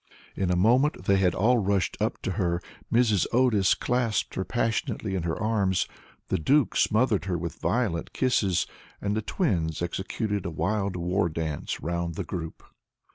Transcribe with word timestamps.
In 0.35 0.49
a 0.49 0.55
moment 0.55 1.03
they 1.03 1.17
had 1.17 1.35
all 1.35 1.59
rushed 1.59 1.95
up 2.01 2.19
to 2.23 2.31
her. 2.31 2.59
Mrs. 2.91 3.27
Otis 3.31 3.75
clasped 3.75 4.33
her 4.33 4.43
passionately 4.43 5.13
in 5.13 5.21
her 5.21 5.39
arms, 5.39 5.85
the 6.29 6.39
Duke 6.39 6.75
smothered 6.75 7.25
her 7.25 7.37
with 7.37 7.59
violent 7.61 8.11
kisses, 8.11 8.65
and 8.99 9.15
the 9.15 9.21
twins 9.21 9.79
executed 9.79 10.43
a 10.43 10.49
wild 10.49 10.95
war 10.95 11.29
dance 11.29 11.81
round 11.83 12.15
the 12.15 12.23
group. 12.25 12.63